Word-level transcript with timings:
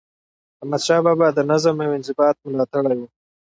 احمدشاه 0.61 1.01
بابا 1.05 1.27
د 1.33 1.39
نظم 1.51 1.75
او 1.85 1.91
انضباط 1.97 2.35
ملاتړی 2.51 2.97
و. 3.01 3.03